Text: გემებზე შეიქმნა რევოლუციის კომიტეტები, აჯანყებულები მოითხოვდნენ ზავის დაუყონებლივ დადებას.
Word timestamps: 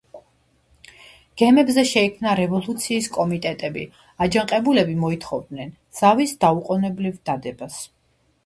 გემებზე 1.41 1.83
შეიქმნა 1.89 2.33
რევოლუციის 2.39 3.09
კომიტეტები, 3.17 3.83
აჯანყებულები 4.27 4.97
მოითხოვდნენ 5.05 5.71
ზავის 6.01 6.37
დაუყონებლივ 6.47 7.25
დადებას. 7.31 7.79